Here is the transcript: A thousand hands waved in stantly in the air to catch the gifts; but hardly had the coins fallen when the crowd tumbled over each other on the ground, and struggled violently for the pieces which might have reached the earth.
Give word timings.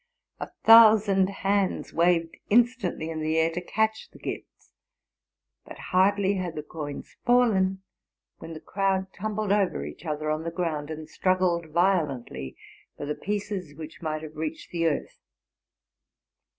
A 0.39 0.47
thousand 0.63 1.29
hands 1.29 1.93
waved 1.93 2.35
in 2.49 2.63
stantly 2.63 3.09
in 3.09 3.21
the 3.21 3.37
air 3.37 3.51
to 3.51 3.61
catch 3.61 4.09
the 4.09 4.17
gifts; 4.17 4.73
but 5.63 5.77
hardly 5.77 6.33
had 6.37 6.55
the 6.55 6.63
coins 6.63 7.15
fallen 7.23 7.83
when 8.39 8.53
the 8.53 8.59
crowd 8.61 9.13
tumbled 9.13 9.51
over 9.51 9.85
each 9.85 10.03
other 10.03 10.31
on 10.31 10.41
the 10.43 10.49
ground, 10.49 10.89
and 10.89 11.07
struggled 11.07 11.67
violently 11.69 12.57
for 12.97 13.05
the 13.05 13.13
pieces 13.13 13.75
which 13.75 14.01
might 14.01 14.23
have 14.23 14.35
reached 14.37 14.71
the 14.71 14.87
earth. 14.87 15.19